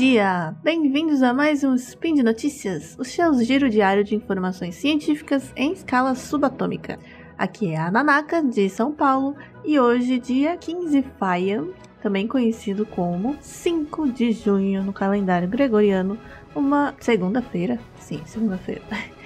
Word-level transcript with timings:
dia! 0.00 0.56
Bem-vindos 0.62 1.22
a 1.22 1.34
mais 1.34 1.62
um 1.62 1.74
Spin 1.74 2.14
de 2.14 2.22
Notícias, 2.22 2.96
o 2.98 3.04
seu 3.04 3.34
giro 3.44 3.68
diário 3.68 4.02
de 4.02 4.16
informações 4.16 4.76
científicas 4.76 5.52
em 5.54 5.72
escala 5.72 6.14
subatômica. 6.14 6.98
Aqui 7.36 7.72
é 7.72 7.76
a 7.76 7.90
Nanaka, 7.90 8.42
de 8.42 8.70
São 8.70 8.92
Paulo, 8.92 9.36
e 9.62 9.78
hoje, 9.78 10.18
dia 10.18 10.56
15 10.56 11.04
Faia, 11.18 11.62
também 12.02 12.26
conhecido 12.26 12.86
como 12.86 13.36
5 13.42 14.10
de 14.10 14.32
junho 14.32 14.82
no 14.82 14.90
calendário 14.90 15.46
gregoriano, 15.46 16.18
uma 16.54 16.94
segunda-feira. 16.98 17.78
Sim, 17.98 18.22
segunda-feira. 18.24 18.80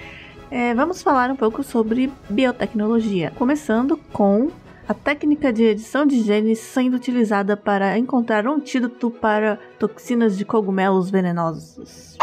É, 0.51 0.73
vamos 0.73 1.03
falar 1.03 1.31
um 1.31 1.37
pouco 1.37 1.65
sobre 1.65 2.13
biotecnologia, 2.29 3.33
começando 3.35 3.97
com 4.13 4.51
a 4.87 4.93
técnica 4.93 5.53
de 5.53 5.65
edição 5.65 6.05
de 6.05 6.21
genes 6.23 6.59
sendo 6.59 6.97
utilizada 6.97 7.57
para 7.57 7.99
encontrar 7.99 8.47
um 8.47 8.55
antídoto 8.55 9.11
para 9.11 9.57
toxinas 9.79 10.37
de 10.37 10.45
cogumelos 10.45 11.11
venenosos. 11.11 12.17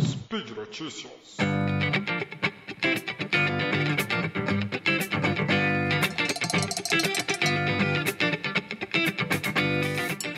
Speed 0.00 0.50
Notícias. 0.56 1.12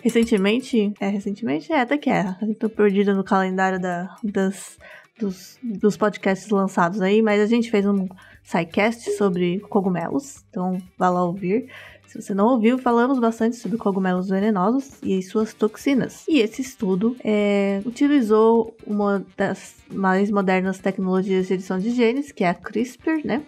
Recentemente, 0.03 0.95
é 1.01 1.09
recentemente, 1.09 1.73
é 1.73 1.81
até 1.81 1.99
que 1.99 2.09
é. 2.09 2.25
Tô 2.59 2.69
perdida 2.69 3.13
no 3.13 3.25
calendário 3.25 3.81
da, 3.81 4.17
das, 4.23 4.79
dos, 5.19 5.59
dos 5.63 5.97
podcasts 5.97 6.49
lançados 6.51 7.01
aí, 7.01 7.23
mas 7.23 7.41
a 7.41 7.47
gente 7.47 7.71
fez 7.71 7.87
um 7.87 8.09
SciCast 8.43 9.13
sobre 9.13 9.61
cogumelos, 9.61 10.45
então 10.51 10.79
vá 10.99 11.09
lá 11.09 11.25
ouvir. 11.25 11.69
Se 12.07 12.23
você 12.23 12.33
não 12.33 12.47
ouviu, 12.47 12.79
falamos 12.79 13.19
bastante 13.19 13.57
sobre 13.57 13.77
cogumelos 13.77 14.29
venenosos 14.29 14.93
e 15.03 15.21
suas 15.23 15.53
toxinas. 15.53 16.25
E 16.29 16.39
esse 16.39 16.63
estudo 16.63 17.17
é, 17.23 17.83
utilizou 17.85 18.75
uma 18.87 19.27
das 19.37 19.75
mais 19.93 20.31
modernas 20.31 20.79
tecnologias 20.79 21.49
de 21.49 21.55
edição 21.55 21.79
de 21.79 21.91
genes, 21.91 22.31
que 22.31 22.45
é 22.45 22.49
a 22.49 22.55
CRISPR, 22.55 23.21
né? 23.25 23.43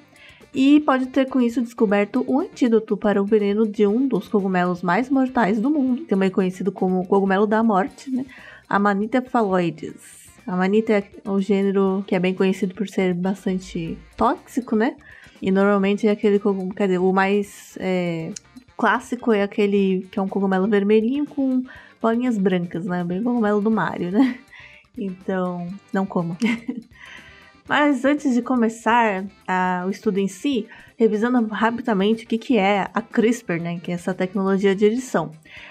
E 0.52 0.80
pode 0.80 1.06
ter 1.06 1.26
com 1.28 1.40
isso 1.40 1.62
descoberto 1.62 2.24
um 2.26 2.40
antídoto 2.40 2.96
para 2.96 3.22
o 3.22 3.24
veneno 3.24 3.66
de 3.66 3.86
um 3.86 4.08
dos 4.08 4.26
cogumelos 4.28 4.82
mais 4.82 5.08
mortais 5.08 5.60
do 5.60 5.70
mundo, 5.70 6.04
também 6.06 6.30
conhecido 6.30 6.72
como 6.72 7.06
cogumelo 7.06 7.46
da 7.46 7.62
morte, 7.62 8.10
né? 8.10 8.24
Amanita 8.68 9.22
phalloides. 9.22 10.27
A 10.48 10.56
manita 10.56 10.94
é 10.94 11.04
o 11.26 11.38
gênero 11.42 12.02
que 12.06 12.14
é 12.14 12.18
bem 12.18 12.32
conhecido 12.32 12.74
por 12.74 12.88
ser 12.88 13.12
bastante 13.12 13.98
tóxico, 14.16 14.74
né? 14.74 14.96
E 15.42 15.50
normalmente 15.50 16.08
é 16.08 16.10
aquele 16.10 16.38
cogumelo, 16.38 16.74
quer 16.74 16.86
dizer, 16.86 16.98
o 16.98 17.12
mais 17.12 17.76
é, 17.78 18.32
clássico 18.74 19.30
é 19.30 19.42
aquele 19.42 20.08
que 20.10 20.18
é 20.18 20.22
um 20.22 20.26
cogumelo 20.26 20.66
vermelhinho 20.66 21.26
com 21.26 21.62
bolinhas 22.00 22.38
brancas, 22.38 22.86
né? 22.86 23.04
Bem 23.04 23.22
cogumelo 23.22 23.60
do 23.60 23.70
Mario, 23.70 24.10
né? 24.10 24.38
Então, 25.00 25.68
não 25.92 26.04
como. 26.04 26.36
Mas 27.68 28.04
antes 28.04 28.34
de 28.34 28.42
começar 28.42 29.26
a, 29.46 29.84
o 29.86 29.90
estudo 29.90 30.18
em 30.18 30.26
si, 30.26 30.66
revisando 30.96 31.46
rapidamente 31.46 32.24
o 32.24 32.26
que, 32.26 32.36
que 32.36 32.58
é 32.58 32.88
a 32.92 33.00
CRISPR, 33.00 33.60
né? 33.60 33.78
Que 33.78 33.92
é 33.92 33.94
essa 33.94 34.12
tecnologia 34.12 34.74
de 34.74 34.86
edição. 34.86 35.30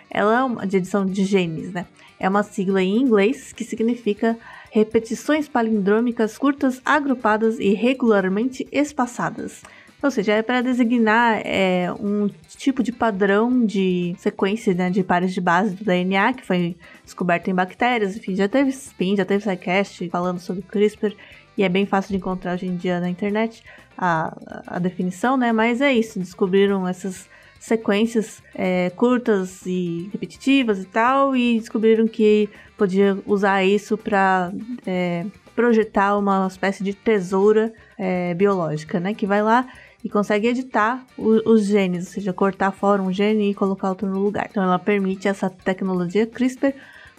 Ela 0.09 0.39
é 0.39 0.43
uma 0.43 0.65
de 0.65 0.77
edição 0.77 1.05
de 1.05 1.25
genes, 1.25 1.73
né? 1.73 1.87
É 2.17 2.29
uma 2.29 2.41
sigla 2.41 2.81
em 2.81 2.95
inglês 2.95 3.51
que 3.51 3.65
significa 3.65 4.37
repetições 4.71 5.47
palindrômicas 5.47 6.37
curtas, 6.37 6.81
agrupadas 6.85 7.59
e 7.59 7.73
regularmente 7.73 8.67
espaçadas. 8.71 9.63
Ou 10.01 10.11
seja, 10.11 10.33
é 10.33 10.41
para 10.43 10.61
designar 10.61 11.41
é, 11.43 11.91
um 11.99 12.29
tipo 12.55 12.83
de 12.83 12.91
padrão 12.91 13.65
de 13.65 14.15
sequência 14.19 14.73
né, 14.73 14.91
de 14.91 15.03
pares 15.03 15.33
de 15.33 15.41
base 15.41 15.73
do 15.73 15.83
DNA 15.83 16.33
que 16.33 16.45
foi 16.45 16.75
descoberto 17.03 17.47
em 17.47 17.55
bactérias. 17.55 18.15
Enfim, 18.15 18.35
já 18.35 18.47
teve 18.47 18.71
SPIN, 18.71 19.15
já 19.15 19.25
teve 19.25 19.43
SciCast 19.43 20.07
falando 20.09 20.39
sobre 20.39 20.61
CRISPR 20.61 21.15
e 21.57 21.63
é 21.63 21.69
bem 21.69 21.87
fácil 21.87 22.11
de 22.11 22.17
encontrar 22.17 22.53
hoje 22.53 22.67
em 22.67 22.75
dia 22.75 22.99
na 22.99 23.09
internet 23.09 23.63
a, 23.97 24.37
a 24.67 24.77
definição, 24.77 25.35
né? 25.35 25.51
Mas 25.51 25.81
é 25.81 25.91
isso, 25.91 26.19
descobriram 26.19 26.87
essas 26.87 27.27
sequências 27.59 28.41
é, 28.53 28.89
curtas 28.91 29.65
e 29.65 30.09
repetitivas 30.11 30.81
e 30.81 30.85
tal, 30.85 31.35
e 31.35 31.59
descobriram 31.59 32.07
que 32.07 32.49
podia 32.77 33.17
usar 33.25 33.63
isso 33.63 33.97
para 33.97 34.51
é, 34.85 35.25
projetar 35.55 36.17
uma 36.17 36.47
espécie 36.47 36.83
de 36.83 36.93
tesoura 36.93 37.73
é, 37.97 38.33
biológica, 38.33 38.99
né? 38.99 39.13
Que 39.13 39.25
vai 39.25 39.41
lá 39.41 39.67
e 40.03 40.09
consegue 40.09 40.47
editar 40.47 41.05
o, 41.17 41.51
os 41.51 41.65
genes, 41.65 42.05
ou 42.07 42.13
seja, 42.13 42.31
cortar 42.31 42.71
fora 42.71 43.01
um 43.01 43.11
gene 43.11 43.51
e 43.51 43.53
colocar 43.55 43.89
outro 43.89 44.07
no 44.07 44.19
lugar. 44.19 44.47
Então 44.49 44.63
ela 44.63 44.79
permite 44.79 45.27
essa 45.27 45.49
tecnologia 45.49 46.25
CRISPR, 46.25 46.73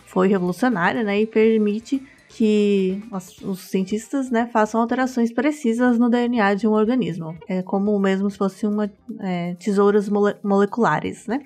foi 0.06 0.28
revolucionária, 0.28 1.02
né? 1.02 1.20
E 1.20 1.26
permite 1.26 2.02
que 2.28 3.02
os, 3.42 3.60
cientistas 3.60 4.30
né, 4.30 4.46
façam 4.52 4.80
alterações 4.80 5.32
precisas 5.32 5.98
no 5.98 6.10
DNA 6.10 6.54
de 6.54 6.68
um 6.68 6.72
organismo. 6.72 7.36
É 7.48 7.62
como 7.62 7.98
mesmo 7.98 8.30
se 8.30 8.36
fosse 8.36 8.66
uma 8.66 8.90
é, 9.20 9.54
tesouras 9.54 10.08
mole 10.08 10.36
moleculares, 10.44 11.26
né? 11.26 11.40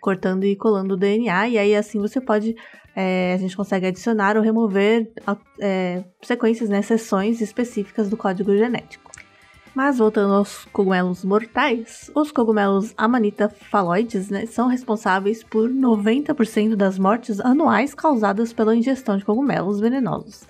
Cortando 0.00 0.44
e 0.44 0.54
colando 0.54 0.94
o 0.94 0.96
DNA, 0.96 1.48
e 1.48 1.58
aí 1.58 1.74
assim 1.74 1.98
você 1.98 2.20
pode. 2.20 2.54
É, 2.94 3.32
a 3.34 3.36
gente 3.36 3.56
consegue 3.56 3.86
adicionar 3.86 4.36
ou 4.36 4.42
remover 4.42 5.10
é, 5.60 6.04
sequências, 6.22 6.68
né, 6.68 6.82
seções 6.82 7.40
específicas 7.40 8.08
do 8.08 8.16
código 8.16 8.56
genético. 8.56 9.07
Mas 9.78 9.98
voltando 9.98 10.34
aos 10.34 10.64
cogumelos 10.72 11.24
mortais, 11.24 12.10
os 12.12 12.32
cogumelos 12.32 12.92
Amanita 12.96 13.48
phalloides 13.48 14.28
né, 14.28 14.44
são 14.44 14.66
responsáveis 14.66 15.44
por 15.44 15.70
90% 15.70 16.74
das 16.74 16.98
mortes 16.98 17.38
anuais 17.38 17.94
causadas 17.94 18.52
pela 18.52 18.74
ingestão 18.74 19.16
de 19.16 19.24
cogumelos 19.24 19.78
venenosos. 19.78 20.48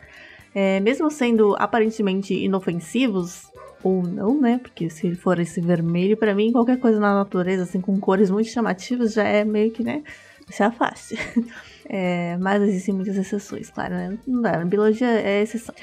É, 0.55 0.81
mesmo 0.81 1.11
sendo 1.11 1.55
aparentemente 1.59 2.33
inofensivos, 2.33 3.53
ou 3.83 4.03
não, 4.03 4.41
né? 4.41 4.61
Porque 4.63 4.89
se 4.89 5.15
for 5.15 5.39
esse 5.39 5.61
vermelho, 5.61 6.17
para 6.17 6.35
mim, 6.35 6.51
qualquer 6.51 6.79
coisa 6.79 6.99
na 6.99 7.15
natureza, 7.15 7.65
assim, 7.65 7.83
com 7.83 8.01
cores 8.01 8.31
muito 8.31 8.49
chamativas, 8.49 9.13
já 9.13 9.25
é 9.25 9.45
meio 9.45 9.71
que, 9.71 9.85
né? 9.85 10.03
Se 10.49 10.63
afaste. 10.63 11.17
É, 11.91 12.37
mas 12.37 12.63
existem 12.65 12.95
muitas 12.95 13.17
exceções, 13.17 13.71
claro, 13.71 13.95
né? 13.95 14.19
Não 14.27 14.43
dá, 14.43 14.63
biologia 14.63 15.09
é 15.09 15.41
exceção 15.41 15.75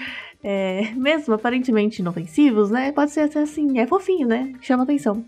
é, 0.47 0.91
mesmo 0.95 1.33
aparentemente 1.33 2.03
inofensivos, 2.03 2.69
né? 2.69 2.91
Pode 2.91 3.09
ser 3.09 3.21
até 3.21 3.41
assim, 3.41 3.79
é 3.79 3.87
fofinho, 3.87 4.27
né? 4.27 4.53
Chama 4.61 4.83
atenção. 4.83 5.25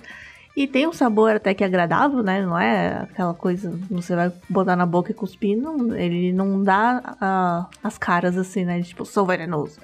E 0.56 0.68
tem 0.68 0.88
um 0.88 0.94
sabor 0.94 1.36
até 1.36 1.56
que 1.56 1.64
agradável, 1.64 2.22
né? 2.22 2.46
Não 2.46 2.58
é 2.58 3.00
aquela 3.00 3.34
coisa 3.34 3.80
você 3.90 4.16
vai 4.16 4.32
botar 4.48 4.76
na 4.76 4.86
boca 4.86 5.10
e 5.10 5.16
cuspir. 5.16 5.58
Não, 5.58 5.96
ele 5.96 6.32
não 6.32 6.62
dá 6.62 7.02
uh, 7.16 7.78
as 7.84 7.98
caras 7.98 8.38
assim, 8.38 8.64
né? 8.64 8.80
Tipo, 8.84 9.06
sou 9.06 9.26
venenoso. 9.26 9.80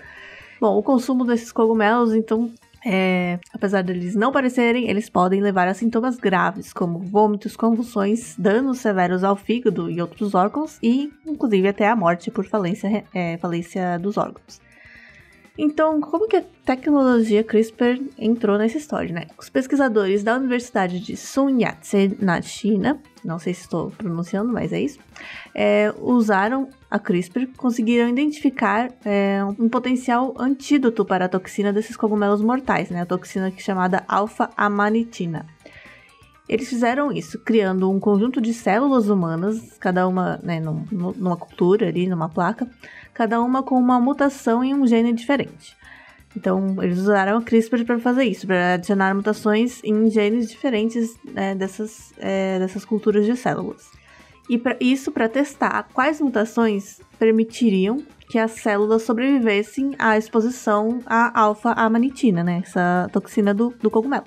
Bom, 0.61 0.77
o 0.77 0.83
consumo 0.83 1.25
desses 1.25 1.51
cogumelos, 1.51 2.13
então, 2.13 2.51
é, 2.85 3.39
apesar 3.51 3.81
deles 3.81 4.13
não 4.13 4.31
parecerem, 4.31 4.87
eles 4.87 5.09
podem 5.09 5.41
levar 5.41 5.67
a 5.67 5.73
sintomas 5.73 6.15
graves, 6.15 6.71
como 6.71 6.99
vômitos, 6.99 7.55
convulsões, 7.55 8.35
danos 8.37 8.77
severos 8.77 9.23
ao 9.23 9.35
fígado 9.35 9.89
e 9.89 9.99
outros 9.99 10.35
órgãos, 10.35 10.77
e 10.81 11.11
inclusive 11.25 11.67
até 11.67 11.89
a 11.89 11.95
morte 11.95 12.29
por 12.29 12.45
falência, 12.45 13.03
é, 13.13 13.37
falência 13.37 13.97
dos 13.97 14.15
órgãos. 14.15 14.61
Então, 15.55 16.01
como 16.01 16.27
que 16.27 16.35
a 16.35 16.43
tecnologia 16.65 17.43
CRISPR 17.43 18.01
entrou 18.17 18.57
nessa 18.57 18.77
história, 18.77 19.13
né? 19.13 19.27
Os 19.37 19.49
pesquisadores 19.49 20.23
da 20.23 20.35
Universidade 20.35 20.99
de 20.99 21.15
Sun 21.15 21.59
Yat-sen, 21.59 22.17
na 22.19 22.41
China, 22.41 22.99
não 23.23 23.37
sei 23.37 23.53
se 23.53 23.61
estou 23.61 23.91
pronunciando, 23.91 24.51
mas 24.51 24.73
é 24.73 24.81
isso, 24.81 24.97
é, 25.53 25.93
usaram 25.99 26.69
a 26.89 26.97
CRISPR, 26.97 27.47
conseguiram 27.55 28.09
identificar 28.09 28.89
é, 29.05 29.41
um 29.59 29.69
potencial 29.69 30.33
antídoto 30.39 31.05
para 31.05 31.25
a 31.25 31.29
toxina 31.29 31.71
desses 31.71 31.95
cogumelos 31.95 32.41
mortais, 32.41 32.89
né? 32.89 33.01
A 33.01 33.05
toxina 33.05 33.51
que 33.51 33.59
é 33.59 33.63
chamada 33.63 34.03
alfa-amanitina. 34.07 35.45
Eles 36.49 36.67
fizeram 36.67 37.11
isso 37.11 37.39
criando 37.39 37.89
um 37.89 37.99
conjunto 37.99 38.41
de 38.41 38.53
células 38.53 39.07
humanas, 39.07 39.77
cada 39.79 40.05
uma 40.07 40.39
né, 40.43 40.59
numa 40.59 41.37
cultura 41.37 41.87
ali, 41.87 42.05
numa 42.05 42.27
placa, 42.27 42.67
cada 43.13 43.41
uma 43.41 43.63
com 43.63 43.75
uma 43.75 43.99
mutação 43.99 44.63
em 44.63 44.73
um 44.73 44.87
gene 44.87 45.13
diferente. 45.13 45.75
Então, 46.35 46.81
eles 46.81 46.97
usaram 46.97 47.37
a 47.37 47.41
CRISPR 47.41 47.85
para 47.85 47.99
fazer 47.99 48.23
isso, 48.23 48.47
para 48.47 48.73
adicionar 48.73 49.13
mutações 49.13 49.81
em 49.83 50.09
genes 50.09 50.49
diferentes 50.49 51.15
né, 51.23 51.53
dessas, 51.53 52.11
é, 52.17 52.57
dessas 52.57 52.83
culturas 52.83 53.25
de 53.25 53.35
células. 53.35 53.91
E 54.49 54.57
pra, 54.57 54.75
isso 54.79 55.11
para 55.11 55.29
testar 55.29 55.87
quais 55.93 56.19
mutações 56.19 56.99
permitiriam 57.19 58.03
que 58.27 58.39
as 58.39 58.51
células 58.51 59.03
sobrevivessem 59.03 59.91
à 59.99 60.17
exposição 60.17 60.99
à 61.05 61.39
alfa-amanitina, 61.39 62.43
né, 62.43 62.61
essa 62.65 63.07
toxina 63.13 63.53
do, 63.53 63.69
do 63.79 63.91
cogumelo 63.91 64.25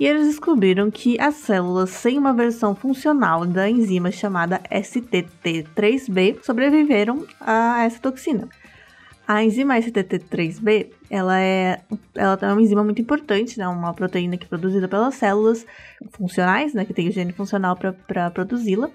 e 0.00 0.06
eles 0.06 0.26
descobriram 0.28 0.90
que 0.90 1.20
as 1.20 1.34
células 1.34 1.90
sem 1.90 2.16
uma 2.16 2.32
versão 2.32 2.74
funcional 2.74 3.44
da 3.44 3.68
enzima 3.68 4.10
chamada 4.10 4.58
STT3B 4.70 6.42
sobreviveram 6.42 7.26
a 7.38 7.84
essa 7.84 8.00
toxina. 8.00 8.48
A 9.28 9.44
enzima 9.44 9.76
STT3B, 9.76 10.88
ela 11.10 11.38
é, 11.38 11.82
ela 12.14 12.38
é 12.40 12.46
uma 12.46 12.62
enzima 12.62 12.82
muito 12.82 13.02
importante, 13.02 13.58
né? 13.58 13.68
Uma 13.68 13.92
proteína 13.92 14.38
que 14.38 14.46
é 14.46 14.48
produzida 14.48 14.88
pelas 14.88 15.16
células 15.16 15.66
funcionais, 16.12 16.72
né? 16.72 16.86
Que 16.86 16.94
tem 16.94 17.06
o 17.06 17.12
gene 17.12 17.32
funcional 17.34 17.76
para 17.76 18.30
produzi-la. 18.30 18.90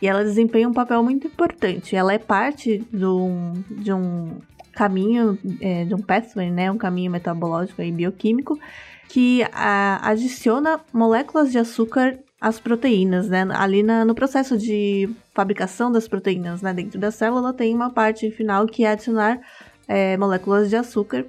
E 0.00 0.06
ela 0.06 0.22
desempenha 0.22 0.68
um 0.68 0.72
papel 0.72 1.02
muito 1.02 1.26
importante. 1.26 1.96
Ela 1.96 2.14
é 2.14 2.18
parte 2.18 2.78
do, 2.92 3.28
de 3.70 3.92
um 3.92 4.38
caminho, 4.72 5.36
é, 5.60 5.84
de 5.84 5.94
um 5.94 6.00
pathway, 6.00 6.48
né? 6.48 6.70
Um 6.70 6.78
caminho 6.78 7.10
metabológico 7.10 7.82
e 7.82 7.90
bioquímico 7.90 8.58
que 9.08 9.42
a, 9.52 10.08
adiciona 10.08 10.80
moléculas 10.92 11.52
de 11.52 11.58
açúcar 11.58 12.18
às 12.40 12.60
proteínas, 12.60 13.28
né? 13.28 13.46
Ali 13.54 13.82
na, 13.82 14.04
no 14.04 14.14
processo 14.14 14.58
de 14.58 15.08
fabricação 15.32 15.90
das 15.90 16.06
proteínas, 16.06 16.60
né? 16.60 16.74
Dentro 16.74 16.98
da 16.98 17.10
célula 17.10 17.52
tem 17.52 17.74
uma 17.74 17.90
parte 17.90 18.30
final 18.30 18.66
que 18.66 18.84
é 18.84 18.90
adicionar 18.90 19.40
é, 19.88 20.16
moléculas 20.16 20.68
de 20.68 20.76
açúcar, 20.76 21.24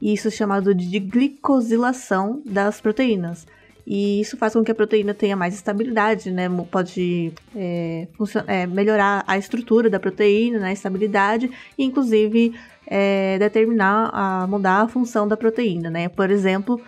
e 0.00 0.12
isso 0.12 0.28
é 0.28 0.30
chamado 0.30 0.74
de 0.74 0.98
glicosilação 0.98 2.42
das 2.44 2.80
proteínas. 2.80 3.46
E 3.90 4.20
isso 4.20 4.36
faz 4.36 4.52
com 4.52 4.62
que 4.62 4.70
a 4.70 4.74
proteína 4.74 5.14
tenha 5.14 5.34
mais 5.34 5.54
estabilidade, 5.54 6.30
né? 6.30 6.46
Pode 6.70 7.32
é, 7.56 8.06
é, 8.46 8.66
melhorar 8.66 9.24
a 9.26 9.38
estrutura 9.38 9.88
da 9.88 9.98
proteína, 9.98 10.58
né? 10.58 10.68
a 10.68 10.72
estabilidade, 10.72 11.50
e 11.78 11.84
inclusive 11.84 12.54
é, 12.86 13.38
determinar, 13.38 14.10
a, 14.12 14.46
mudar 14.46 14.82
a 14.82 14.88
função 14.88 15.26
da 15.26 15.38
proteína, 15.38 15.88
né? 15.88 16.10
Por 16.10 16.30
exemplo, 16.30 16.78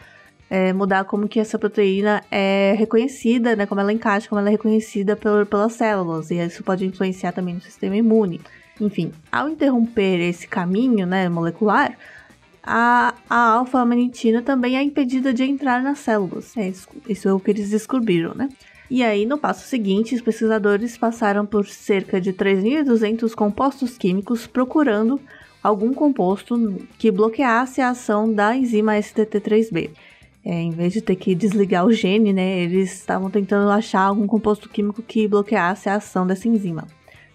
é, 0.51 0.73
mudar 0.73 1.05
como 1.05 1.29
que 1.29 1.39
essa 1.39 1.57
proteína 1.57 2.25
é 2.29 2.75
reconhecida, 2.77 3.55
né? 3.55 3.67
Como 3.67 3.81
ela 3.81 3.93
encaixa, 3.93 4.29
como 4.29 4.41
ela 4.41 4.49
é 4.49 4.53
reconhecida 4.53 5.15
por, 5.15 5.47
pelas 5.47 5.75
células. 5.75 6.33
E 6.33 6.45
isso 6.45 6.65
pode 6.65 6.85
influenciar 6.85 7.31
também 7.31 7.55
no 7.55 7.61
sistema 7.61 7.97
imune. 7.97 8.41
Enfim, 8.81 9.13
ao 9.31 9.49
interromper 9.49 10.19
esse 10.19 10.49
caminho 10.49 11.07
né, 11.07 11.29
molecular, 11.29 11.97
a, 12.63 13.15
a 13.29 13.53
alfa-amanitina 13.53 14.43
também 14.43 14.77
é 14.77 14.83
impedida 14.83 15.33
de 15.33 15.45
entrar 15.45 15.83
nas 15.83 16.01
células. 16.01 16.57
É 16.57 16.69
isso, 16.69 16.89
isso 17.09 17.29
é 17.29 17.33
o 17.33 17.39
que 17.39 17.53
eles 17.53 17.71
descobriram, 17.71 18.35
né? 18.35 18.49
E 18.91 19.05
aí, 19.05 19.25
no 19.25 19.39
passo 19.39 19.69
seguinte, 19.69 20.17
os 20.17 20.21
pesquisadores 20.21 20.99
passaram 20.99 21.47
por 21.47 21.65
cerca 21.67 22.21
de 22.21 22.33
3.200 22.33 23.33
compostos 23.37 23.97
químicos 23.97 24.49
procurando 24.49 25.21
algum 25.63 25.95
composto 25.95 26.77
que 26.99 27.09
bloqueasse 27.09 27.81
a 27.81 27.91
ação 27.91 28.33
da 28.33 28.57
enzima 28.57 28.95
STT3B. 28.95 29.91
É, 30.45 30.53
em 30.53 30.71
vez 30.71 30.93
de 30.93 31.03
ter 31.03 31.17
que 31.17 31.35
desligar 31.35 31.85
o 31.85 31.93
gene, 31.93 32.33
né, 32.33 32.61
eles 32.61 32.93
estavam 32.93 33.31
tentando 33.31 33.71
achar 33.71 34.01
algum 34.01 34.27
composto 34.27 34.69
químico 34.69 35.03
que 35.03 35.29
bloqueasse 35.29 35.89
a 35.89 35.97
ação 35.97 36.27
dessa 36.27 36.49
enzima. 36.49 36.87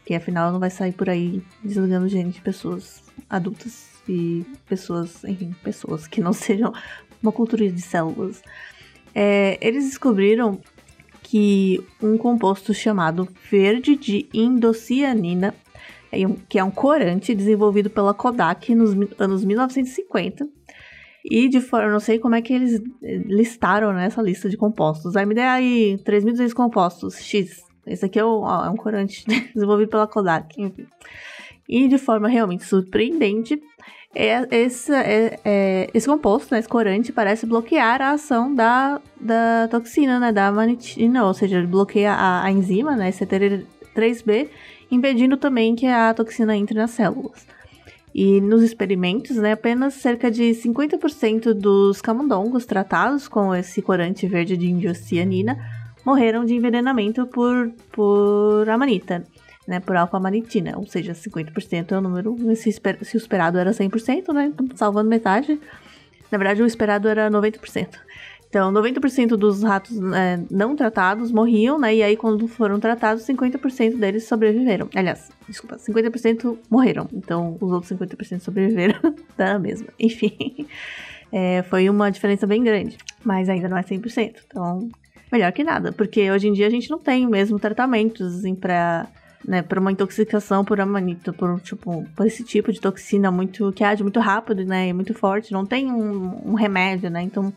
Que 0.04 0.16
afinal 0.16 0.52
não 0.52 0.60
vai 0.60 0.70
sair 0.70 0.92
por 0.92 1.10
aí 1.10 1.42
desligando 1.64 2.06
o 2.06 2.10
gene 2.10 2.32
de 2.32 2.42
pessoas 2.42 3.04
adultas 3.30 3.90
e 4.08 4.46
pessoas, 4.68 5.24
enfim, 5.24 5.54
pessoas 5.64 6.08
que 6.08 6.22
não 6.22 6.34
sejam 6.34 6.74
uma 7.22 7.32
cultura 7.32 7.70
de 7.70 7.82
células. 7.82 8.42
É, 9.14 9.58
eles 9.62 9.86
descobriram 9.86 10.60
que 11.24 11.84
um 12.02 12.18
composto 12.18 12.74
chamado 12.74 13.28
verde 13.50 13.96
de 13.96 14.28
indocianina, 14.34 15.56
é 16.12 16.20
que 16.48 16.60
é 16.60 16.64
um 16.64 16.70
corante 16.70 17.34
desenvolvido 17.34 17.90
pela 17.90 18.14
Kodak 18.14 18.74
nos 18.76 18.92
anos 19.20 19.44
1950, 19.44 20.48
e 21.30 21.50
de 21.50 21.60
forma, 21.60 21.92
não 21.92 22.00
sei 22.00 22.20
como 22.20 22.36
é 22.36 22.42
que 22.42 22.54
eles 22.54 22.80
listaram 23.02 23.92
nessa 23.92 24.22
lista 24.22 24.48
de 24.48 24.56
compostos. 24.56 25.16
Aí 25.16 25.26
me 25.26 25.34
dê 25.34 25.42
aí 25.42 25.98
3.200 26.06 26.54
compostos 26.54 27.16
X. 27.16 27.64
Esse 27.86 28.06
aqui 28.06 28.20
é, 28.20 28.26
um, 28.26 28.42
ó, 28.44 28.66
é 28.66 28.70
um 28.70 28.76
corante 28.76 29.26
desenvolvido 29.54 29.90
pela 29.90 30.08
Kodak, 30.08 30.62
enfim. 30.62 30.86
E 31.68 31.88
de 31.88 31.98
forma 31.98 32.28
realmente 32.28 32.64
surpreendente, 32.64 33.60
é, 34.14 34.48
esse, 34.52 34.94
é, 34.94 35.40
é, 35.44 35.90
esse 35.94 36.08
composto, 36.08 36.54
né, 36.54 36.60
esse 36.60 36.70
corante, 36.70 37.12
parece 37.12 37.48
bloquear 37.48 38.02
a 38.04 38.12
ação 38.12 38.54
da, 38.54 39.02
da 39.20 39.68
toxina, 39.70 40.20
né, 40.20 40.32
da 40.32 40.52
manitina, 40.52 41.26
ou 41.26 41.34
seja, 41.34 41.58
ele 41.58 41.68
bloqueia 41.68 42.14
a, 42.14 42.44
a 42.44 42.52
enzima, 42.52 42.96
né, 42.96 43.10
CTR3B, 43.10 44.48
impedindo 44.92 45.38
também 45.38 45.76
que 45.76 45.88
a 45.88 46.14
toxina 46.14 46.56
entre 46.56 46.78
nas 46.78 46.92
células. 46.92 47.48
E 48.18 48.40
nos 48.40 48.64
experimentos, 48.64 49.36
né, 49.36 49.52
apenas 49.52 49.96
cerca 49.96 50.32
de 50.32 50.44
50% 50.52 51.54
dos 51.54 52.00
camundongos 52.00 52.66
tratados 52.66 53.28
com 53.28 53.54
esse 53.54 53.82
corante 53.82 54.26
verde 54.26 54.56
de 54.56 54.72
indocianina 54.72 55.58
morreram 56.06 56.46
de 56.46 56.56
envenenamento 56.56 57.28
por, 57.28 57.74
por 57.92 58.70
amanita 58.70 59.26
né, 59.68 59.80
por 59.80 59.96
alfa-manitina, 59.96 60.78
ou 60.78 60.86
seja, 60.86 61.14
50% 61.14 61.92
é 61.92 61.98
o 61.98 62.02
número, 62.02 62.38
se, 62.56 62.70
esper, 62.70 63.04
se 63.04 63.18
o 63.18 63.20
esperado 63.20 63.58
era 63.58 63.72
100%, 63.72 64.34
né, 64.34 64.54
salvando 64.76 65.10
metade, 65.10 65.60
na 66.32 66.38
verdade 66.38 66.62
o 66.62 66.66
esperado 66.66 67.08
era 67.08 67.30
90%. 67.30 67.90
Então, 68.56 68.72
90% 68.72 69.36
dos 69.36 69.64
ratos 69.64 69.98
é, 70.14 70.40
não 70.50 70.78
tratados 70.78 71.30
morriam, 71.30 71.78
né? 71.78 71.94
E 71.94 72.02
aí, 72.02 72.16
quando 72.16 72.48
foram 72.48 72.80
tratados, 72.80 73.28
50% 73.28 73.98
deles 73.98 74.30
sobreviveram. 74.30 74.88
Aliás, 74.96 75.30
desculpa, 75.46 75.76
50% 75.76 76.58
morreram. 76.70 77.06
Então, 77.12 77.58
os 77.60 77.70
outros 77.70 77.92
50% 77.92 78.40
sobreviveram 78.40 78.98
da 79.36 79.60
mesma. 79.60 79.90
Enfim, 80.00 80.66
é, 81.34 81.64
foi 81.64 81.90
uma 81.90 82.10
diferença 82.10 82.48
bem 82.48 82.64
grande. 82.64 82.98
Mas 83.26 83.50
ainda 83.50 83.68
não 83.68 83.78
é 83.78 83.84
100%. 83.84 84.36
Então, 84.48 84.88
melhor 85.30 85.52
que 85.52 85.62
nada. 85.62 85.92
Porque 85.92 86.32
hoje 86.32 86.48
em 86.48 86.54
dia 86.54 86.68
a 86.68 86.72
gente 86.72 86.90
não 86.90 86.98
tem 86.98 87.28
mesmo 87.28 87.60
tratamentos 87.60 88.38
assim, 88.38 88.56
para 88.56 89.06
né, 89.46 89.62
por 89.62 89.78
uma 89.78 89.92
intoxicação 89.92 90.64
por 90.64 90.80
amanita, 90.80 91.32
por, 91.34 91.60
tipo, 91.60 92.06
por 92.16 92.26
esse 92.26 92.44
tipo 92.44 92.72
de 92.72 92.80
toxina 92.80 93.30
muito, 93.30 93.72
que 93.74 93.84
age 93.84 94.02
muito 94.02 94.20
rápido, 94.20 94.66
né, 94.66 94.88
e 94.88 94.94
muito 94.94 95.14
forte, 95.14 95.52
não 95.52 95.66
tem 95.66 95.92
um, 95.92 96.52
um 96.52 96.54
remédio, 96.56 97.12
né, 97.12 97.22
então, 97.22 97.54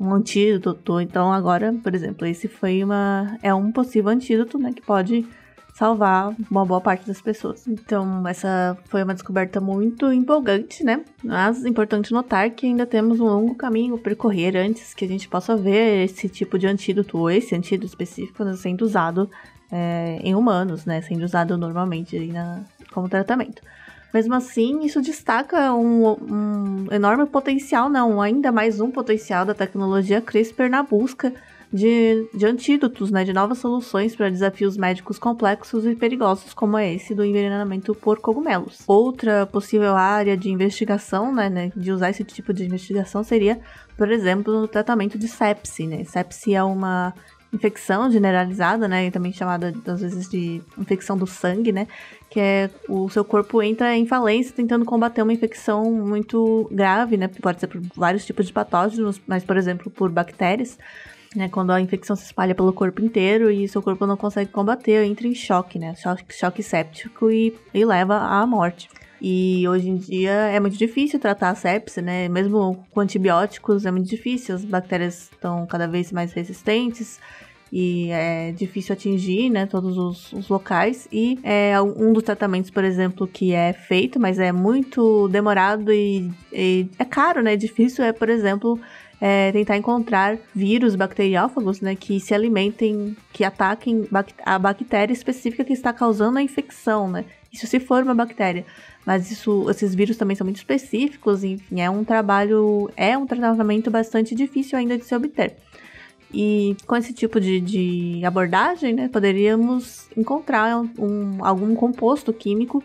um 0.00 0.14
antídoto, 0.14 0.98
então 0.98 1.30
agora, 1.30 1.72
por 1.82 1.94
exemplo, 1.94 2.26
esse 2.26 2.48
foi 2.48 2.82
uma, 2.82 3.36
é 3.42 3.52
um 3.52 3.70
possível 3.70 4.10
antídoto, 4.10 4.58
né, 4.58 4.72
que 4.72 4.80
pode 4.80 5.26
salvar 5.74 6.34
uma 6.50 6.64
boa 6.64 6.80
parte 6.80 7.06
das 7.06 7.20
pessoas. 7.20 7.66
Então, 7.66 8.26
essa 8.26 8.76
foi 8.86 9.02
uma 9.02 9.14
descoberta 9.14 9.60
muito 9.60 10.12
empolgante, 10.12 10.84
né? 10.84 11.02
Mas 11.22 11.64
importante 11.64 12.12
notar 12.12 12.50
que 12.50 12.66
ainda 12.66 12.84
temos 12.84 13.20
um 13.20 13.24
longo 13.24 13.54
caminho 13.54 13.94
a 13.94 13.98
percorrer 13.98 14.56
antes 14.56 14.92
que 14.92 15.04
a 15.04 15.08
gente 15.08 15.28
possa 15.28 15.56
ver 15.56 16.04
esse 16.04 16.28
tipo 16.28 16.58
de 16.58 16.66
antídoto, 16.66 17.16
ou 17.18 17.30
esse 17.30 17.54
antídoto 17.54 17.86
específico, 17.86 18.44
sendo 18.56 18.82
usado 18.82 19.30
é, 19.70 20.18
em 20.22 20.34
humanos, 20.34 20.84
né? 20.84 21.00
Sendo 21.00 21.24
usado 21.24 21.56
normalmente 21.56 22.18
na, 22.26 22.62
como 22.92 23.08
tratamento. 23.08 23.62
Mesmo 24.12 24.34
assim, 24.34 24.84
isso 24.84 25.00
destaca 25.00 25.72
um, 25.72 26.08
um, 26.10 26.86
enorme 26.90 27.26
potencial, 27.26 27.88
não, 27.88 28.20
ainda 28.20 28.50
mais 28.50 28.80
um 28.80 28.90
potencial 28.90 29.44
da 29.44 29.54
tecnologia 29.54 30.20
CRISPR 30.20 30.68
na 30.68 30.82
busca 30.82 31.32
de, 31.72 32.28
de 32.34 32.46
antídotos, 32.46 33.10
né, 33.10 33.24
de 33.24 33.32
novas 33.32 33.58
soluções 33.58 34.16
para 34.16 34.28
desafios 34.28 34.76
médicos 34.76 35.18
complexos 35.18 35.86
e 35.86 35.94
perigosos, 35.94 36.52
como 36.52 36.78
esse 36.78 37.14
do 37.14 37.24
envenenamento 37.24 37.94
por 37.94 38.18
cogumelos. 38.18 38.82
Outra 38.86 39.46
possível 39.46 39.94
área 39.94 40.36
de 40.36 40.50
investigação, 40.50 41.32
né, 41.32 41.48
né 41.48 41.72
de 41.76 41.92
usar 41.92 42.10
esse 42.10 42.24
tipo 42.24 42.52
de 42.52 42.64
investigação 42.64 43.22
seria, 43.22 43.60
por 43.96 44.10
exemplo, 44.10 44.60
no 44.60 44.66
tratamento 44.66 45.16
de 45.16 45.28
sepsi. 45.28 45.86
Né? 45.86 46.02
Sepsi 46.04 46.54
é 46.54 46.62
uma 46.62 47.14
infecção 47.52 48.10
generalizada, 48.10 48.86
né? 48.86 49.10
Também 49.10 49.32
chamada, 49.32 49.74
às 49.86 50.00
vezes, 50.00 50.28
de 50.28 50.62
infecção 50.78 51.16
do 51.16 51.26
sangue, 51.26 51.72
né? 51.72 51.86
Que 52.28 52.40
é 52.40 52.70
o 52.88 53.08
seu 53.08 53.24
corpo 53.24 53.62
entra 53.62 53.96
em 53.96 54.06
falência 54.06 54.54
tentando 54.54 54.84
combater 54.84 55.22
uma 55.22 55.32
infecção 55.32 55.90
muito 55.90 56.68
grave, 56.70 57.16
né? 57.16 57.28
Pode 57.28 57.60
ser 57.60 57.66
por 57.66 57.80
vários 57.94 58.24
tipos 58.24 58.46
de 58.46 58.52
patógenos, 58.52 59.20
mas, 59.26 59.44
por 59.44 59.56
exemplo, 59.56 59.90
por 59.90 60.10
bactérias. 60.10 60.78
Né, 61.36 61.48
quando 61.48 61.70
a 61.70 61.80
infecção 61.80 62.16
se 62.16 62.24
espalha 62.24 62.56
pelo 62.56 62.72
corpo 62.72 63.00
inteiro 63.00 63.52
e 63.52 63.68
seu 63.68 63.80
corpo 63.80 64.04
não 64.04 64.16
consegue 64.16 64.50
combater, 64.50 65.04
entra 65.04 65.28
em 65.28 65.34
choque, 65.34 65.78
né? 65.78 65.94
Choque, 65.94 66.34
choque 66.34 66.60
séptico 66.60 67.30
e, 67.30 67.56
e 67.72 67.84
leva 67.84 68.16
à 68.16 68.44
morte. 68.44 68.88
E 69.20 69.68
hoje 69.68 69.88
em 69.88 69.96
dia 69.96 70.30
é 70.30 70.58
muito 70.58 70.78
difícil 70.78 71.20
tratar 71.20 71.50
a 71.50 71.54
sepse, 71.54 72.00
né? 72.00 72.28
Mesmo 72.28 72.84
com 72.90 73.00
antibióticos 73.00 73.84
é 73.84 73.90
muito 73.90 74.08
difícil, 74.08 74.54
as 74.54 74.64
bactérias 74.64 75.30
estão 75.32 75.66
cada 75.66 75.86
vez 75.86 76.10
mais 76.10 76.32
resistentes 76.32 77.20
e 77.72 78.10
é 78.10 78.50
difícil 78.52 78.92
atingir, 78.92 79.48
né, 79.48 79.64
todos 79.64 79.96
os, 79.96 80.32
os, 80.32 80.48
locais. 80.48 81.06
E 81.12 81.38
é 81.42 81.80
um 81.80 82.12
dos 82.12 82.24
tratamentos, 82.24 82.70
por 82.70 82.82
exemplo, 82.82 83.28
que 83.28 83.52
é 83.52 83.72
feito, 83.72 84.18
mas 84.18 84.38
é 84.38 84.50
muito 84.50 85.28
demorado 85.28 85.92
e, 85.92 86.30
e 86.52 86.88
é 86.98 87.04
caro, 87.04 87.42
né? 87.42 87.52
É 87.52 87.56
difícil 87.56 88.04
é, 88.04 88.12
por 88.12 88.28
exemplo, 88.28 88.80
é, 89.20 89.52
tentar 89.52 89.76
encontrar 89.76 90.38
vírus 90.54 90.96
bacteriófagos, 90.96 91.80
né, 91.80 91.94
que 91.94 92.18
se 92.18 92.32
alimentem, 92.32 93.14
que 93.32 93.44
ataquem 93.44 94.08
a 94.44 94.58
bactéria 94.58 95.12
específica 95.12 95.64
que 95.64 95.74
está 95.74 95.92
causando 95.92 96.38
a 96.38 96.42
infecção, 96.42 97.08
né? 97.08 97.24
Isso 97.52 97.66
se 97.66 97.78
for 97.78 98.02
uma 98.02 98.14
bactéria. 98.14 98.64
Mas 99.04 99.30
isso, 99.30 99.68
esses 99.68 99.94
vírus 99.94 100.16
também 100.16 100.36
são 100.36 100.44
muito 100.44 100.56
específicos, 100.56 101.42
enfim, 101.44 101.80
é 101.80 101.90
um 101.90 102.04
trabalho, 102.04 102.90
é 102.96 103.16
um 103.18 103.26
tratamento 103.26 103.90
bastante 103.90 104.34
difícil 104.34 104.78
ainda 104.78 104.96
de 104.96 105.04
se 105.04 105.14
obter. 105.14 105.56
E 106.32 106.76
com 106.86 106.96
esse 106.96 107.12
tipo 107.12 107.40
de, 107.40 107.60
de 107.60 108.24
abordagem, 108.24 108.94
né, 108.94 109.08
poderíamos 109.08 110.08
encontrar 110.16 110.80
um, 110.98 111.44
algum 111.44 111.74
composto 111.74 112.32
químico 112.32 112.82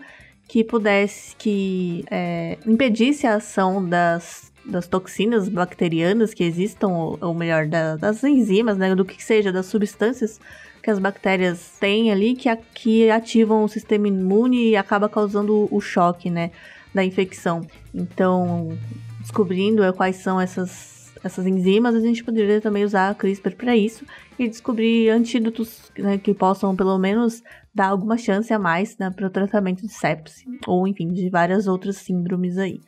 que 0.47 0.63
pudesse, 0.63 1.35
que 1.35 2.03
é, 2.09 2.57
impedisse 2.65 3.27
a 3.27 3.35
ação 3.35 3.87
das, 3.87 4.51
das 4.65 4.87
toxinas 4.87 5.47
bacterianas 5.47 6.33
que 6.33 6.43
existam, 6.43 6.89
ou, 6.89 7.17
ou 7.21 7.33
melhor, 7.33 7.67
da, 7.67 7.95
das 7.95 8.23
enzimas, 8.23 8.77
né, 8.77 8.95
do 8.95 9.05
que 9.05 9.23
seja, 9.23 9.51
das 9.51 9.67
substâncias 9.67 10.39
que 10.81 10.91
as 10.91 10.99
bactérias 10.99 11.77
têm 11.79 12.11
ali 12.11 12.35
que, 12.35 12.53
que 12.73 13.09
ativam 13.09 13.63
o 13.63 13.67
sistema 13.67 14.07
imune 14.07 14.69
e 14.69 14.75
acaba 14.75 15.09
causando 15.09 15.67
o 15.71 15.81
choque, 15.81 16.29
né, 16.29 16.51
da 16.93 17.03
infecção. 17.03 17.61
Então, 17.93 18.77
descobrindo 19.19 19.83
é, 19.83 19.91
quais 19.91 20.17
são 20.17 20.39
essas, 20.39 21.11
essas 21.23 21.45
enzimas, 21.45 21.95
a 21.95 21.99
gente 21.99 22.23
poderia 22.23 22.61
também 22.61 22.83
usar 22.83 23.09
a 23.09 23.15
CRISPR 23.15 23.55
para 23.55 23.75
isso 23.75 24.05
e 24.37 24.47
descobrir 24.47 25.09
antídotos 25.09 25.91
né, 25.97 26.17
que 26.17 26.33
possam, 26.33 26.75
pelo 26.75 26.97
menos, 26.99 27.41
dar 27.73 27.87
alguma 27.87 28.17
chance 28.17 28.53
a 28.53 28.59
mais 28.59 28.97
né, 28.97 29.09
para 29.09 29.27
o 29.27 29.29
tratamento 29.29 29.81
de 29.81 29.91
sepse, 29.91 30.45
ou 30.67 30.87
enfim, 30.87 31.11
de 31.11 31.29
várias 31.29 31.67
outras 31.67 31.97
síndromes 31.97 32.57
aí. 32.57 32.79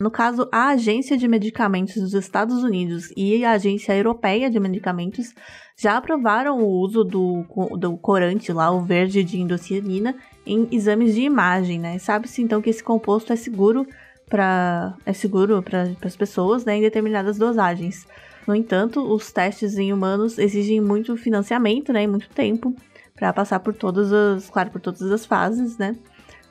No 0.00 0.10
caso, 0.10 0.48
a 0.50 0.68
Agência 0.68 1.14
de 1.14 1.28
Medicamentos 1.28 1.96
dos 1.96 2.14
Estados 2.14 2.62
Unidos 2.62 3.12
e 3.14 3.44
a 3.44 3.52
Agência 3.52 3.94
Europeia 3.94 4.48
de 4.48 4.58
Medicamentos 4.58 5.34
já 5.76 5.98
aprovaram 5.98 6.58
o 6.58 6.66
uso 6.66 7.04
do, 7.04 7.44
do 7.78 7.98
corante 7.98 8.50
lá, 8.50 8.70
o 8.70 8.80
verde 8.80 9.22
de 9.22 9.38
indocianina, 9.38 10.16
em 10.46 10.66
exames 10.72 11.14
de 11.14 11.20
imagem, 11.20 11.78
né? 11.78 11.98
Sabe-se 11.98 12.40
então 12.40 12.62
que 12.62 12.70
esse 12.70 12.82
composto 12.82 13.30
é 13.30 13.36
seguro 13.36 13.86
para 14.26 14.96
é 15.04 15.12
seguro 15.12 15.62
para 15.62 15.94
as 16.02 16.16
pessoas, 16.16 16.64
né, 16.64 16.76
em 16.76 16.80
determinadas 16.80 17.36
dosagens. 17.36 18.06
No 18.46 18.54
entanto, 18.54 19.02
os 19.02 19.30
testes 19.30 19.76
em 19.76 19.92
humanos 19.92 20.38
exigem 20.38 20.80
muito 20.80 21.14
financiamento, 21.14 21.92
né, 21.92 22.04
e 22.04 22.06
muito 22.06 22.30
tempo 22.30 22.74
para 23.14 23.34
passar 23.34 23.60
por 23.60 23.74
todas 23.74 24.10
as, 24.10 24.48
claro, 24.48 24.70
por 24.70 24.80
todas 24.80 25.02
as 25.02 25.26
fases, 25.26 25.76
né? 25.76 25.94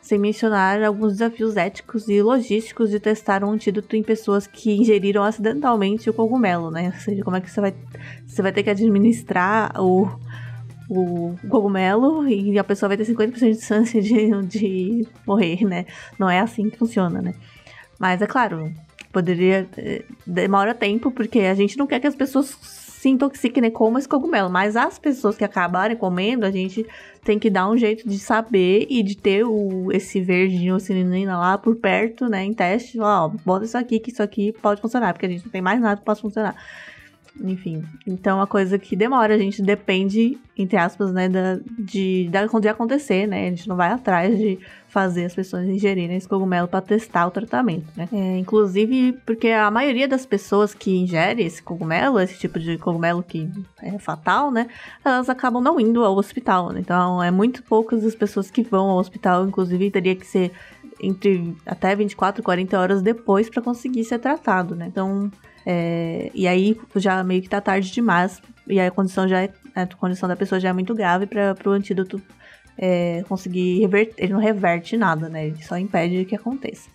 Sem 0.01 0.18
mencionar 0.18 0.84
alguns 0.84 1.13
desafios 1.13 1.58
éticos 1.58 2.08
e 2.08 2.22
logísticos 2.22 2.89
de 2.89 3.00
testar 3.00 3.44
um 3.44 3.51
antídoto 3.51 3.96
em 3.96 4.03
pessoas 4.03 4.48
que 4.48 4.72
ingeriram 4.72 5.24
acidentalmente 5.24 6.10
o 6.10 6.13
cogumelo, 6.13 6.72
né? 6.72 6.91
Ou 6.94 7.01
seja, 7.01 7.24
como 7.24 7.38
é 7.38 7.41
que 7.41 7.51
você 7.51 7.62
vai, 7.62 7.74
você 8.25 8.41
vai 8.41 8.51
ter 8.51 8.63
que 8.63 8.70
administrar 8.70 9.72
o, 9.79 10.10
o 10.89 11.36
cogumelo 11.50 12.27
e 12.27 12.58
a 12.58 12.63
pessoa 12.63 12.88
vai 12.88 12.98
ter 12.98 13.06
50% 13.06 13.56
de 13.56 13.62
chance 13.62 14.01
de, 14.01 14.41
de 14.48 15.08
morrer, 15.25 15.65
né? 15.65 15.86
Não 16.18 16.29
é 16.29 16.39
assim 16.39 16.70
que 16.70 16.77
funciona, 16.77 17.22
né? 17.22 17.34
Mas 18.00 18.22
é 18.22 18.27
claro, 18.27 18.72
poderia. 19.12 19.68
Eh, 19.77 20.03
demora 20.25 20.74
tempo, 20.74 21.12
porque 21.12 21.39
a 21.39 21.53
gente 21.53 21.77
não 21.77 21.86
quer 21.86 22.00
que 22.00 22.08
as 22.08 22.15
pessoas 22.15 22.56
se 23.00 23.08
intoxique, 23.08 23.62
né, 23.62 23.70
como 23.70 23.98
esse 23.98 24.10
cogumelo. 24.10 24.50
Mas 24.50 24.75
as 24.75 25.00
pessoas 25.00 25.38
que 25.38 25.44
acabarem 25.46 25.96
comendo, 25.96 26.46
a 26.46 26.51
gente 26.51 26.86
tem 27.24 27.39
que 27.39 27.50
dar 27.50 27.70
um 27.70 27.77
jeito 27.77 28.06
de 28.06 28.20
saber 28.20 28.88
e 28.89 29.01
de 29.01 29.15
ter 29.15 29.46
o, 29.46 29.89
esse 29.94 30.20
verdinho, 30.20 30.77
cilinina 30.82 31.38
lá 31.38 31.58
por 31.58 31.77
perto, 31.77 32.27
né, 32.27 32.44
em 32.44 32.53
teste. 32.53 33.00
Ó, 33.00 33.29
bota 33.46 33.63
isso 33.63 33.77
aqui, 33.77 34.00
que 34.00 34.12
isso 34.12 34.22
aqui 34.22 34.51
pode 34.51 34.82
funcionar, 34.82 35.13
porque 35.13 35.25
a 35.25 35.29
gente 35.29 35.46
não 35.46 35.51
tem 35.51 35.62
mais 35.62 35.79
nada 35.79 35.96
que 35.96 36.03
possa 36.03 36.20
funcionar. 36.20 36.58
Enfim, 37.41 37.83
então 38.05 38.38
uma 38.38 38.48
coisa 38.48 38.77
que 38.77 38.95
demora, 38.95 39.36
a 39.36 39.38
gente 39.38 39.62
depende, 39.62 40.38
entre 40.57 40.77
aspas, 40.77 41.12
né, 41.12 41.29
da, 41.29 41.59
de, 41.77 42.27
da, 42.29 42.45
de 42.45 42.67
acontecer, 42.67 43.27
né? 43.27 43.48
A 43.48 43.50
gente 43.50 43.67
não 43.67 43.75
vai 43.75 43.91
atrás 43.91 44.38
de 44.38 44.59
fazer 44.88 45.25
as 45.25 45.36
pessoas 45.36 45.67
ingerirem 45.67 46.17
esse 46.17 46.27
cogumelo 46.27 46.67
para 46.67 46.81
testar 46.81 47.27
o 47.27 47.31
tratamento, 47.31 47.86
né? 47.95 48.09
É, 48.12 48.38
inclusive, 48.38 49.13
porque 49.25 49.50
a 49.50 49.69
maioria 49.69 50.07
das 50.07 50.25
pessoas 50.25 50.74
que 50.74 50.95
ingerem 50.98 51.45
esse 51.45 51.62
cogumelo, 51.62 52.19
esse 52.19 52.38
tipo 52.38 52.59
de 52.59 52.77
cogumelo 52.77 53.21
que 53.21 53.50
é 53.81 53.98
fatal, 54.00 54.51
né? 54.51 54.67
Elas 55.05 55.29
acabam 55.29 55.62
não 55.62 55.79
indo 55.79 56.03
ao 56.03 56.17
hospital, 56.17 56.71
né? 56.71 56.79
Então, 56.79 57.21
é 57.21 57.31
muito 57.31 57.63
poucas 57.63 58.03
as 58.03 58.15
pessoas 58.15 58.50
que 58.50 58.63
vão 58.63 58.89
ao 58.89 58.98
hospital, 58.98 59.45
inclusive 59.45 59.91
teria 59.91 60.15
que 60.15 60.25
ser 60.25 60.51
entre 61.01 61.55
até 61.65 61.95
24, 61.95 62.43
40 62.43 62.77
horas 62.77 63.01
depois 63.01 63.50
para 63.50 63.62
conseguir 63.62 64.03
ser 64.03 64.19
tratado, 64.19 64.75
né? 64.75 64.88
Então, 64.88 65.31
é, 65.71 66.31
e 66.33 66.47
aí 66.47 66.75
já 66.95 67.23
meio 67.23 67.43
que 67.43 67.47
tá 67.47 67.61
tarde 67.61 67.91
demais, 67.91 68.41
e 68.67 68.79
a 68.79 68.89
condição 68.89 69.27
já 69.27 69.43
é, 69.43 69.51
a 69.75 69.85
condição 69.85 70.27
da 70.27 70.35
pessoa 70.35 70.59
já 70.59 70.69
é 70.69 70.73
muito 70.73 70.95
grave 70.95 71.27
para 71.27 71.55
o 71.63 71.69
antídoto 71.69 72.19
é, 72.75 73.23
conseguir 73.29 73.79
reverter, 73.79 74.15
ele 74.17 74.33
não 74.33 74.39
reverte 74.39 74.97
nada, 74.97 75.29
né? 75.29 75.45
Ele 75.45 75.63
só 75.63 75.77
impede 75.77 76.25
que 76.25 76.35
aconteça. 76.35 76.89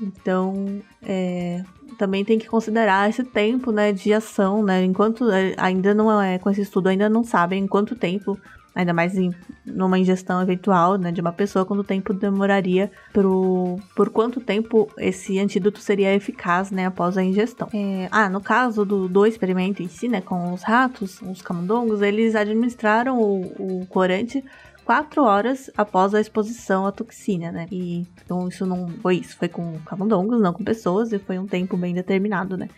Então, 0.00 0.82
é, 1.06 1.62
também 1.96 2.24
tem 2.24 2.36
que 2.36 2.48
considerar 2.48 3.08
esse 3.08 3.22
tempo, 3.22 3.70
né, 3.70 3.92
de 3.92 4.12
ação, 4.12 4.60
né? 4.60 4.82
Enquanto 4.82 5.30
é, 5.30 5.54
ainda 5.56 5.94
não 5.94 6.20
é 6.20 6.36
com 6.36 6.50
esse 6.50 6.62
estudo 6.62 6.88
ainda 6.88 7.08
não 7.08 7.22
sabem 7.22 7.64
quanto 7.68 7.94
tempo, 7.94 8.36
ainda 8.76 8.92
mais 8.92 9.16
em 9.16 9.34
numa 9.64 9.98
ingestão 9.98 10.40
eventual, 10.40 10.96
né, 10.96 11.10
de 11.10 11.20
uma 11.20 11.32
pessoa, 11.32 11.64
quanto 11.64 11.82
tempo 11.82 12.14
demoraria 12.14 12.90
pro, 13.12 13.80
por 13.96 14.10
quanto 14.10 14.40
tempo 14.40 14.88
esse 14.96 15.38
antídoto 15.38 15.80
seria 15.80 16.14
eficaz, 16.14 16.70
né, 16.70 16.86
após 16.86 17.18
a 17.18 17.24
ingestão. 17.24 17.68
É, 17.74 18.06
ah, 18.12 18.28
no 18.28 18.40
caso 18.40 18.84
do, 18.84 19.08
do 19.08 19.26
experimento 19.26 19.82
em 19.82 19.88
si, 19.88 20.08
né, 20.08 20.20
com 20.20 20.52
os 20.52 20.62
ratos, 20.62 21.20
os 21.22 21.42
camundongos, 21.42 22.00
eles 22.00 22.36
administraram 22.36 23.18
o, 23.18 23.80
o 23.80 23.86
corante 23.86 24.44
quatro 24.84 25.24
horas 25.24 25.68
após 25.76 26.14
a 26.14 26.20
exposição 26.20 26.86
à 26.86 26.92
toxina, 26.92 27.50
né? 27.50 27.66
E 27.72 28.06
então 28.24 28.46
isso 28.46 28.64
não 28.64 28.88
foi 29.02 29.16
isso, 29.16 29.36
foi 29.36 29.48
com 29.48 29.80
camundongos, 29.80 30.40
não 30.40 30.52
com 30.52 30.62
pessoas, 30.62 31.12
e 31.12 31.18
foi 31.18 31.40
um 31.40 31.46
tempo 31.46 31.76
bem 31.76 31.92
determinado, 31.92 32.56
né? 32.56 32.68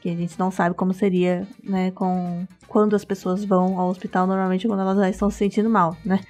Que 0.00 0.10
a 0.10 0.16
gente 0.16 0.38
não 0.38 0.50
sabe 0.50 0.74
como 0.74 0.94
seria, 0.94 1.46
né, 1.62 1.90
com 1.90 2.46
quando 2.66 2.96
as 2.96 3.04
pessoas 3.04 3.44
vão 3.44 3.78
ao 3.78 3.88
hospital, 3.88 4.26
normalmente 4.26 4.66
quando 4.66 4.80
elas 4.80 4.96
já 4.96 5.10
estão 5.10 5.30
se 5.30 5.38
sentindo 5.38 5.68
mal, 5.68 5.96
né? 6.04 6.20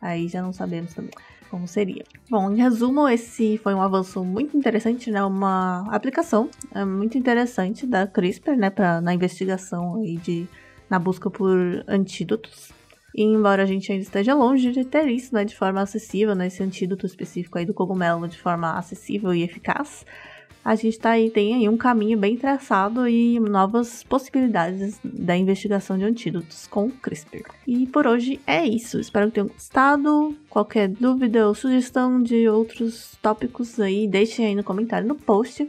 Aí 0.00 0.28
já 0.28 0.42
não 0.42 0.52
sabemos 0.52 0.94
também 0.94 1.12
como 1.50 1.66
seria. 1.66 2.04
Bom, 2.30 2.50
em 2.50 2.56
resumo, 2.56 3.08
esse 3.08 3.58
foi 3.58 3.74
um 3.74 3.82
avanço 3.82 4.24
muito 4.24 4.56
interessante, 4.56 5.10
né? 5.10 5.22
Uma 5.24 5.84
aplicação 5.90 6.48
é, 6.72 6.84
muito 6.84 7.18
interessante 7.18 7.86
da 7.86 8.06
CRISPR, 8.06 8.56
né, 8.56 8.70
para 8.70 9.00
na 9.00 9.12
investigação 9.12 9.96
aí 9.96 10.16
de 10.16 10.48
na 10.88 10.98
busca 10.98 11.30
por 11.30 11.84
antídotos 11.86 12.72
e 13.14 13.22
embora 13.22 13.62
a 13.62 13.66
gente 13.66 13.90
ainda 13.90 14.02
esteja 14.02 14.34
longe 14.34 14.70
de 14.70 14.84
ter 14.84 15.08
isso, 15.08 15.34
né, 15.34 15.44
de 15.44 15.56
forma 15.56 15.80
acessível, 15.80 16.34
né, 16.34 16.46
esse 16.46 16.62
antídoto 16.62 17.06
específico 17.06 17.58
aí 17.58 17.66
do 17.66 17.74
cogumelo 17.74 18.28
de 18.28 18.38
forma 18.38 18.78
acessível 18.78 19.34
e 19.34 19.42
eficaz, 19.42 20.04
a 20.64 20.74
gente 20.74 20.98
tá 20.98 21.10
aí, 21.10 21.30
tem 21.30 21.54
aí 21.54 21.68
um 21.68 21.76
caminho 21.76 22.18
bem 22.18 22.36
traçado 22.36 23.08
e 23.08 23.40
novas 23.40 24.02
possibilidades 24.02 25.00
da 25.02 25.36
investigação 25.36 25.96
de 25.96 26.04
antídotos 26.04 26.66
com 26.66 26.90
CRISPR. 26.90 27.50
E 27.66 27.86
por 27.86 28.06
hoje 28.06 28.40
é 28.46 28.64
isso. 28.64 29.00
Espero 29.00 29.28
que 29.28 29.34
tenham 29.34 29.48
gostado. 29.48 30.36
Qualquer 30.48 30.88
dúvida 30.88 31.46
ou 31.46 31.54
sugestão 31.54 32.22
de 32.22 32.48
outros 32.48 33.16
tópicos 33.22 33.80
aí, 33.80 34.06
deixem 34.06 34.46
aí 34.46 34.54
no 34.54 34.62
comentário 34.64 35.08
no 35.08 35.14
post. 35.14 35.66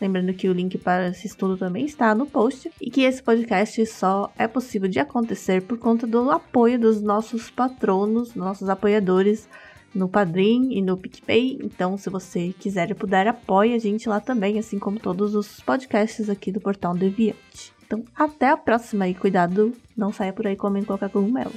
Lembrando 0.00 0.32
que 0.32 0.48
o 0.48 0.52
link 0.52 0.78
para 0.78 1.08
esse 1.08 1.26
estudo 1.26 1.56
também 1.56 1.84
está 1.84 2.14
no 2.14 2.24
post 2.24 2.70
e 2.80 2.88
que 2.88 3.02
esse 3.02 3.20
podcast 3.20 3.84
só 3.86 4.32
é 4.38 4.46
possível 4.46 4.88
de 4.88 5.00
acontecer 5.00 5.62
por 5.62 5.76
conta 5.76 6.06
do 6.06 6.30
apoio 6.30 6.78
dos 6.78 7.02
nossos 7.02 7.50
patronos, 7.50 8.36
nossos 8.36 8.68
apoiadores 8.68 9.48
no 9.94 10.08
Padrim 10.08 10.72
e 10.72 10.82
no 10.82 10.96
PicPay. 10.96 11.58
Então, 11.62 11.96
se 11.96 12.10
você 12.10 12.54
quiser 12.58 12.90
e 12.90 12.94
puder, 12.94 13.26
apoie 13.26 13.74
a 13.74 13.78
gente 13.78 14.08
lá 14.08 14.20
também, 14.20 14.58
assim 14.58 14.78
como 14.78 14.98
todos 14.98 15.34
os 15.34 15.60
podcasts 15.60 16.28
aqui 16.28 16.52
do 16.52 16.60
Portal 16.60 16.94
Deviante. 16.94 17.72
Então, 17.86 18.04
até 18.14 18.50
a 18.50 18.56
próxima 18.56 19.08
e 19.08 19.14
cuidado, 19.14 19.72
não 19.96 20.12
saia 20.12 20.32
por 20.32 20.46
aí 20.46 20.56
comendo 20.56 20.86
qualquer 20.86 21.08
cogumelo. 21.08 21.52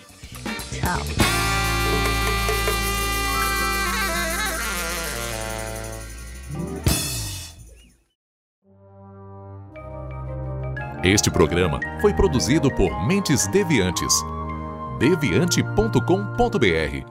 Tchau! 0.71 1.31
Este 11.03 11.31
programa 11.31 11.79
foi 11.99 12.13
produzido 12.13 12.69
por 12.69 13.07
Mentes 13.07 13.47
Deviantes. 13.47 14.13
deviante.com.br. 14.99 17.10